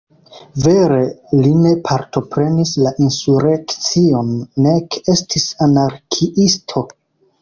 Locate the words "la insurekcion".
2.85-4.33